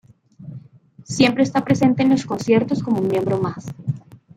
Siempre 1.03 1.43
está 1.43 1.63
presente 1.63 2.01
en 2.01 2.09
los 2.09 2.25
conciertos 2.25 2.81
como 2.81 3.01
un 3.01 3.07
miembro 3.07 3.37
más. 3.39 3.67